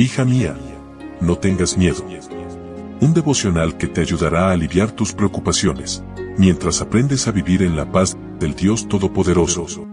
Hija 0.00 0.24
mía, 0.24 0.56
no 1.20 1.38
tengas 1.38 1.76
miedo. 1.76 2.04
Un 3.00 3.14
devocional 3.14 3.76
que 3.76 3.88
te 3.88 4.00
ayudará 4.00 4.46
a 4.46 4.52
aliviar 4.52 4.92
tus 4.92 5.12
preocupaciones, 5.12 6.04
mientras 6.36 6.80
aprendes 6.80 7.26
a 7.26 7.32
vivir 7.32 7.64
en 7.64 7.74
la 7.74 7.90
paz 7.90 8.16
del 8.38 8.54
Dios 8.54 8.86
Todopoderoso. 8.86 9.88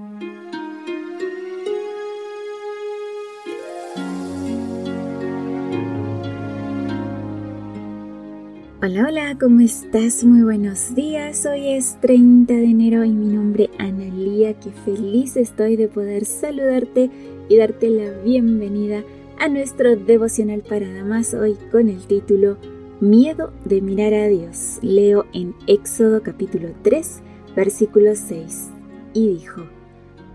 Hola, 8.84 9.08
hola, 9.08 9.38
¿cómo 9.40 9.62
estás? 9.62 10.24
Muy 10.24 10.44
buenos 10.44 10.94
días. 10.94 11.48
Hoy 11.48 11.70
es 11.70 12.00
30 12.02 12.54
de 12.54 12.66
enero 12.66 13.04
y 13.06 13.10
mi 13.10 13.34
nombre 13.34 13.72
es 13.74 13.80
Analía. 13.80 14.54
Qué 14.60 14.70
feliz 14.70 15.36
estoy 15.36 15.78
de 15.78 15.88
poder 15.88 16.26
saludarte 16.26 17.10
y 17.50 17.58
darte 17.58 17.90
la 17.90 18.12
bienvenida 18.24 19.00
a 19.00 19.25
nuestro 19.50 19.96
devocional 19.96 20.62
para 20.62 20.92
damas 20.92 21.34
hoy 21.36 21.56
con 21.72 21.90
el 21.90 22.08
título 22.08 22.58
Miedo 23.00 23.52
de 23.64 23.80
mirar 23.82 24.14
a 24.14 24.28
Dios. 24.28 24.80
Leo 24.82 25.26
en 25.34 25.54
Éxodo 25.68 26.24
capítulo 26.24 26.70
3, 26.82 27.22
versículo 27.56 28.16
6. 28.16 28.70
Y 29.14 29.30
dijo, 29.30 29.62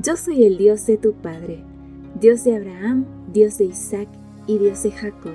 Yo 0.00 0.16
soy 0.16 0.44
el 0.44 0.58
Dios 0.58 0.86
de 0.86 0.96
tu 0.96 1.12
Padre, 1.14 1.64
Dios 2.20 2.44
de 2.44 2.54
Abraham, 2.54 3.04
Dios 3.32 3.58
de 3.58 3.64
Isaac 3.64 4.08
y 4.46 4.58
Dios 4.58 4.82
de 4.84 4.92
Jacob. 4.92 5.34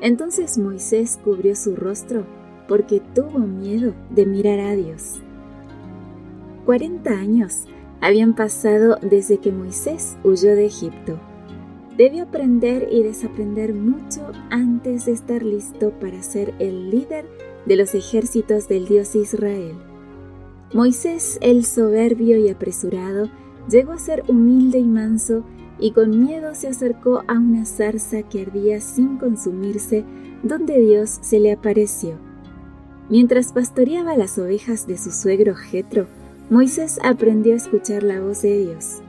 Entonces 0.00 0.56
Moisés 0.56 1.18
cubrió 1.24 1.56
su 1.56 1.74
rostro 1.74 2.24
porque 2.68 3.02
tuvo 3.14 3.40
miedo 3.40 3.94
de 4.10 4.26
mirar 4.26 4.60
a 4.60 4.76
Dios. 4.76 5.22
Cuarenta 6.64 7.10
años 7.10 7.64
habían 8.00 8.34
pasado 8.34 8.98
desde 9.02 9.38
que 9.38 9.50
Moisés 9.50 10.16
huyó 10.22 10.54
de 10.54 10.66
Egipto 10.66 11.18
Debió 11.96 12.24
aprender 12.24 12.88
y 12.90 13.02
desaprender 13.02 13.72
mucho 13.72 14.20
antes 14.50 15.06
de 15.06 15.12
estar 15.12 15.42
listo 15.42 15.92
para 15.98 16.22
ser 16.22 16.52
el 16.58 16.90
líder 16.90 17.24
de 17.64 17.76
los 17.76 17.94
ejércitos 17.94 18.68
del 18.68 18.86
Dios 18.86 19.16
Israel. 19.16 19.76
Moisés, 20.74 21.38
el 21.40 21.64
soberbio 21.64 22.36
y 22.36 22.50
apresurado, 22.50 23.30
llegó 23.70 23.92
a 23.92 23.98
ser 23.98 24.24
humilde 24.28 24.78
y 24.78 24.84
manso 24.84 25.42
y 25.78 25.92
con 25.92 26.22
miedo 26.22 26.54
se 26.54 26.68
acercó 26.68 27.22
a 27.28 27.34
una 27.34 27.64
zarza 27.64 28.22
que 28.22 28.42
ardía 28.42 28.80
sin 28.82 29.16
consumirse, 29.16 30.04
donde 30.42 30.78
Dios 30.78 31.18
se 31.22 31.40
le 31.40 31.52
apareció. 31.52 32.18
Mientras 33.08 33.52
pastoreaba 33.52 34.16
las 34.16 34.38
ovejas 34.38 34.86
de 34.86 34.98
su 34.98 35.12
suegro 35.12 35.54
Jetro, 35.54 36.08
Moisés 36.50 36.98
aprendió 37.02 37.54
a 37.54 37.56
escuchar 37.56 38.02
la 38.02 38.20
voz 38.20 38.42
de 38.42 38.66
Dios. 38.66 39.00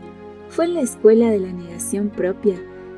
Fue 0.50 0.66
en 0.66 0.76
la 0.76 0.82
escuela 0.82 1.30
de 1.30 1.40
la 1.40 1.52
negación 1.52 2.10
propia 2.10 2.56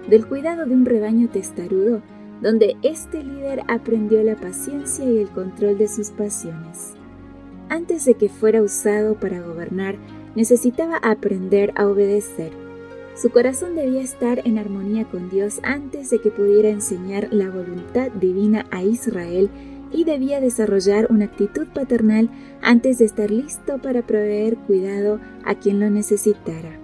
del 0.10 0.26
cuidado 0.28 0.66
de 0.66 0.74
un 0.74 0.86
rebaño 0.86 1.30
testarudo, 1.30 2.02
donde 2.42 2.78
este 2.82 3.24
líder 3.24 3.62
aprendió 3.68 4.24
la 4.24 4.36
paciencia 4.36 5.06
y 5.06 5.18
el 5.20 5.30
control 5.30 5.78
de 5.78 5.88
sus 5.88 6.12
pasiones. 6.12 6.94
Antes 7.70 8.06
de 8.06 8.16
que 8.16 8.30
fuera 8.30 8.62
usado 8.62 9.16
para 9.16 9.42
gobernar, 9.42 9.98
necesitaba 10.36 10.98
aprender 10.98 11.74
a 11.76 11.88
obedecer. 11.88 12.52
Su 13.16 13.30
corazón 13.30 13.76
debía 13.76 14.02
estar 14.02 14.42
en 14.46 14.58
armonía 14.58 15.04
con 15.06 15.30
Dios 15.30 15.60
antes 15.64 16.10
de 16.10 16.20
que 16.22 16.32
pudiera 16.32 16.70
enseñar 16.70 17.28
la 17.32 17.50
voluntad 17.50 18.10
divina 18.12 18.66
a 18.72 18.82
Israel 18.82 19.50
y 19.92 20.06
debía 20.06 20.40
desarrollar 20.40 21.08
una 21.10 21.26
actitud 21.26 21.68
paternal 21.68 22.30
antes 22.62 23.00
de 23.00 23.06
estar 23.06 23.30
listo 23.30 23.80
para 23.80 24.04
proveer 24.04 24.56
cuidado 24.56 25.20
a 25.44 25.56
quien 25.56 25.80
lo 25.80 25.90
necesitara. 25.90 26.79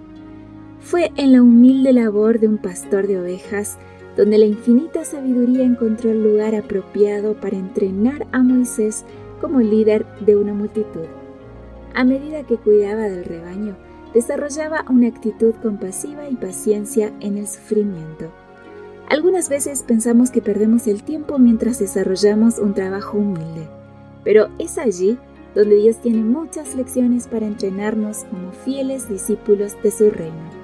Fue 0.86 1.10
en 1.16 1.32
la 1.32 1.42
humilde 1.42 1.92
labor 1.92 2.38
de 2.38 2.46
un 2.46 2.58
pastor 2.58 3.08
de 3.08 3.18
ovejas 3.18 3.76
donde 4.16 4.38
la 4.38 4.46
infinita 4.46 5.04
sabiduría 5.04 5.64
encontró 5.64 6.12
el 6.12 6.22
lugar 6.22 6.54
apropiado 6.54 7.34
para 7.34 7.56
entrenar 7.56 8.24
a 8.30 8.40
Moisés 8.40 9.04
como 9.40 9.58
líder 9.58 10.06
de 10.20 10.36
una 10.36 10.54
multitud. 10.54 11.06
A 11.92 12.04
medida 12.04 12.44
que 12.44 12.56
cuidaba 12.56 13.02
del 13.08 13.24
rebaño, 13.24 13.76
desarrollaba 14.14 14.84
una 14.88 15.08
actitud 15.08 15.54
compasiva 15.60 16.28
y 16.28 16.36
paciencia 16.36 17.12
en 17.18 17.36
el 17.36 17.48
sufrimiento. 17.48 18.30
Algunas 19.08 19.48
veces 19.48 19.82
pensamos 19.82 20.30
que 20.30 20.40
perdemos 20.40 20.86
el 20.86 21.02
tiempo 21.02 21.40
mientras 21.40 21.80
desarrollamos 21.80 22.60
un 22.60 22.74
trabajo 22.74 23.18
humilde, 23.18 23.66
pero 24.22 24.50
es 24.60 24.78
allí 24.78 25.18
donde 25.52 25.74
Dios 25.78 25.96
tiene 25.96 26.22
muchas 26.22 26.76
lecciones 26.76 27.26
para 27.26 27.44
entrenarnos 27.44 28.22
como 28.30 28.52
fieles 28.52 29.08
discípulos 29.08 29.76
de 29.82 29.90
su 29.90 30.10
reino. 30.10 30.55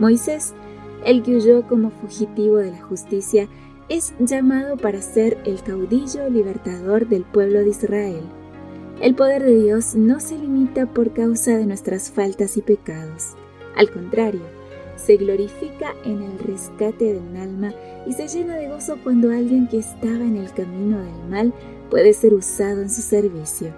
Moisés, 0.00 0.54
el 1.04 1.22
que 1.22 1.36
huyó 1.36 1.68
como 1.68 1.90
fugitivo 1.90 2.56
de 2.56 2.72
la 2.72 2.82
justicia, 2.82 3.48
es 3.90 4.14
llamado 4.18 4.76
para 4.76 5.02
ser 5.02 5.38
el 5.44 5.62
caudillo 5.62 6.28
libertador 6.30 7.06
del 7.06 7.22
pueblo 7.22 7.60
de 7.60 7.68
Israel. 7.68 8.22
El 9.02 9.14
poder 9.14 9.42
de 9.42 9.62
Dios 9.62 9.94
no 9.94 10.18
se 10.20 10.38
limita 10.38 10.86
por 10.86 11.12
causa 11.12 11.56
de 11.56 11.66
nuestras 11.66 12.10
faltas 12.10 12.56
y 12.56 12.62
pecados. 12.62 13.34
Al 13.76 13.90
contrario, 13.90 14.42
se 14.96 15.16
glorifica 15.16 15.94
en 16.04 16.22
el 16.22 16.38
rescate 16.38 17.12
de 17.12 17.18
un 17.18 17.36
alma 17.36 17.72
y 18.06 18.12
se 18.14 18.28
llena 18.28 18.56
de 18.56 18.68
gozo 18.68 18.98
cuando 19.02 19.30
alguien 19.30 19.68
que 19.68 19.78
estaba 19.78 20.24
en 20.24 20.36
el 20.36 20.52
camino 20.52 20.98
del 20.98 21.28
mal 21.28 21.52
puede 21.90 22.12
ser 22.14 22.32
usado 22.32 22.80
en 22.80 22.90
su 22.90 23.02
servicio. 23.02 23.74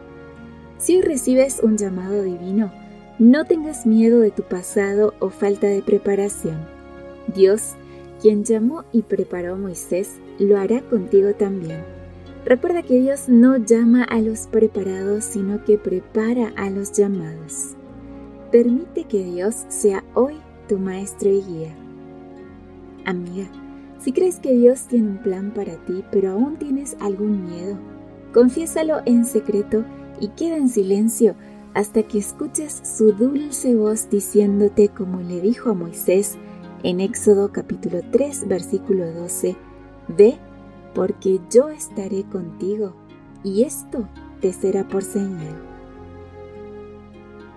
Si 0.78 1.00
recibes 1.00 1.60
un 1.62 1.76
llamado 1.76 2.22
divino, 2.22 2.72
no 3.22 3.44
tengas 3.44 3.86
miedo 3.86 4.18
de 4.18 4.32
tu 4.32 4.42
pasado 4.42 5.14
o 5.20 5.28
falta 5.30 5.68
de 5.68 5.80
preparación. 5.80 6.56
Dios, 7.32 7.74
quien 8.20 8.42
llamó 8.42 8.82
y 8.90 9.02
preparó 9.02 9.54
a 9.54 9.56
Moisés, 9.56 10.18
lo 10.40 10.58
hará 10.58 10.80
contigo 10.80 11.32
también. 11.32 11.84
Recuerda 12.44 12.82
que 12.82 12.98
Dios 12.98 13.28
no 13.28 13.58
llama 13.58 14.02
a 14.02 14.20
los 14.20 14.48
preparados, 14.48 15.22
sino 15.22 15.62
que 15.62 15.78
prepara 15.78 16.52
a 16.56 16.68
los 16.68 16.90
llamados. 16.90 17.76
Permite 18.50 19.04
que 19.04 19.22
Dios 19.22 19.66
sea 19.68 20.02
hoy 20.14 20.34
tu 20.68 20.80
maestro 20.80 21.30
y 21.30 21.42
guía. 21.42 21.76
Amiga, 23.04 23.46
si 24.00 24.10
crees 24.10 24.40
que 24.40 24.52
Dios 24.52 24.88
tiene 24.88 25.10
un 25.10 25.18
plan 25.18 25.52
para 25.54 25.76
ti, 25.84 26.02
pero 26.10 26.32
aún 26.32 26.56
tienes 26.56 26.96
algún 26.98 27.44
miedo, 27.44 27.78
confiésalo 28.34 29.00
en 29.06 29.24
secreto 29.24 29.84
y 30.18 30.26
queda 30.30 30.56
en 30.56 30.68
silencio 30.68 31.36
hasta 31.74 32.02
que 32.02 32.18
escuches 32.18 32.80
su 32.84 33.12
dulce 33.12 33.74
voz 33.74 34.08
diciéndote 34.10 34.88
como 34.88 35.20
le 35.20 35.40
dijo 35.40 35.70
a 35.70 35.74
Moisés 35.74 36.36
en 36.82 37.00
Éxodo 37.00 37.52
capítulo 37.52 38.00
3 38.10 38.48
versículo 38.48 39.12
12, 39.12 39.56
Ve, 40.08 40.38
porque 40.94 41.40
yo 41.50 41.68
estaré 41.68 42.24
contigo, 42.24 42.94
y 43.44 43.62
esto 43.62 44.08
te 44.40 44.52
será 44.52 44.86
por 44.86 45.02
señal. 45.02 45.62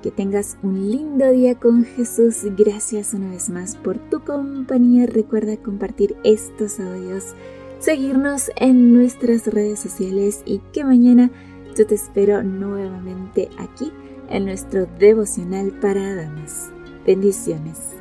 Que 0.02 0.12
tengas 0.12 0.58
un 0.62 0.92
lindo 0.92 1.32
día 1.32 1.56
con 1.56 1.84
Jesús. 1.84 2.44
Gracias 2.56 3.16
una 3.16 3.32
vez 3.32 3.50
más 3.50 3.76
por 3.76 3.98
tu 3.98 4.24
compañía. 4.24 5.08
Recuerda 5.08 5.58
compartir 5.58 6.16
estos 6.24 6.80
audios, 6.80 7.34
seguirnos 7.80 8.52
en 8.58 8.94
nuestras 8.94 9.48
redes 9.48 9.80
sociales 9.80 10.44
y 10.46 10.60
que 10.72 10.84
mañana 10.84 11.32
yo 11.78 11.86
te 11.86 11.96
espero 11.96 12.42
nuevamente 12.44 13.50
aquí 13.58 13.92
en 14.30 14.46
nuestro 14.46 14.86
devocional 15.00 15.72
para 15.82 16.16
damas. 16.16 16.72
Bendiciones. 17.06 17.96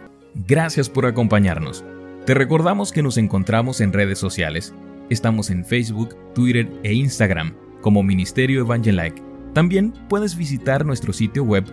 Gracias 0.47 0.89
por 0.89 1.07
acompañarnos. 1.07 1.85
Te 2.27 2.35
recordamos 2.35 2.93
que 2.93 3.03
nos 3.03 3.17
encontramos 3.19 3.81
en 3.81 3.93
redes 3.93 4.19
sociales. 4.19 4.75
Estamos 5.11 5.51
en 5.51 5.65
Facebook, 5.65 6.17
Twitter 6.35 6.71
e 6.83 6.95
Instagram 6.95 7.55
como 7.83 8.03
Ministerio 8.03 8.61
Evangelike. 8.61 9.23
También 9.53 9.93
puedes 10.09 10.35
visitar 10.37 10.87
nuestro 10.87 11.13
sitio 11.13 11.45
web 11.45 11.65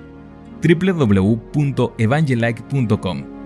www.evangelike.com 0.62 3.41